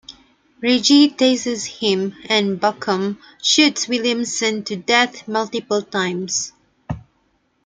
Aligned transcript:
Reggie 0.63 1.09
tases 1.11 1.65
him 1.79 2.15
and 2.27 2.59
Bucum 2.59 3.19
shoots 3.39 3.87
Williamson 3.87 4.63
to 4.63 4.75
death 4.75 5.27
multiple 5.27 5.83
times. 5.83 6.53